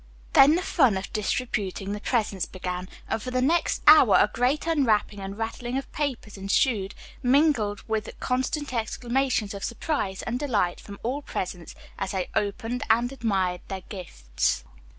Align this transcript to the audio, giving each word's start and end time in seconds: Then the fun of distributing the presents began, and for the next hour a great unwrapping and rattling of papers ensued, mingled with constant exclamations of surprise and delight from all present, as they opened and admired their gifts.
Then 0.33 0.55
the 0.55 0.63
fun 0.63 0.97
of 0.97 1.13
distributing 1.13 1.93
the 1.93 1.99
presents 1.99 2.47
began, 2.47 2.89
and 3.07 3.21
for 3.21 3.29
the 3.29 3.39
next 3.39 3.83
hour 3.85 4.15
a 4.19 4.31
great 4.33 4.65
unwrapping 4.65 5.19
and 5.19 5.37
rattling 5.37 5.77
of 5.77 5.91
papers 5.91 6.37
ensued, 6.37 6.95
mingled 7.21 7.83
with 7.87 8.09
constant 8.19 8.73
exclamations 8.73 9.53
of 9.53 9.63
surprise 9.63 10.23
and 10.23 10.39
delight 10.39 10.79
from 10.81 10.99
all 11.03 11.21
present, 11.21 11.75
as 11.99 12.13
they 12.13 12.29
opened 12.33 12.81
and 12.89 13.11
admired 13.11 13.61
their 13.67 13.81
gifts. 13.89 14.63